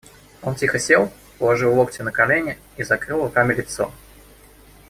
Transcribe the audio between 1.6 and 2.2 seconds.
локти на